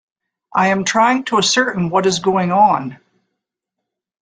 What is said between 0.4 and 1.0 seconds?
I am